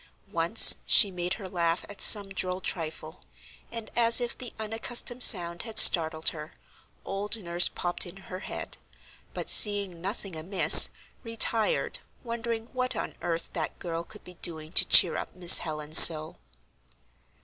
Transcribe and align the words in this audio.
Once 0.31 0.77
she 0.87 1.11
made 1.11 1.35
her 1.35 1.47
laugh 1.47 1.85
at 1.87 2.01
some 2.01 2.29
droll 2.29 2.59
trifle, 2.59 3.21
and 3.71 3.91
as 3.95 4.19
if 4.19 4.35
the 4.35 4.51
unaccustomed 4.57 5.21
sound 5.21 5.61
had 5.61 5.77
startled 5.77 6.29
her, 6.29 6.55
old 7.05 7.35
nurse 7.37 7.67
popped 7.67 8.07
in 8.07 8.17
her 8.17 8.39
head; 8.39 8.77
but 9.35 9.47
seeing 9.47 10.01
nothing 10.01 10.35
amiss 10.35 10.89
retired, 11.23 11.99
wondering 12.23 12.65
what 12.73 12.95
on 12.95 13.13
earth 13.21 13.51
that 13.53 13.77
girl 13.77 14.03
could 14.03 14.23
be 14.23 14.33
doing 14.41 14.71
to 14.71 14.85
cheer 14.87 15.15
up 15.15 15.35
Miss 15.35 15.59
Helen 15.59 15.93
so. 15.93 16.37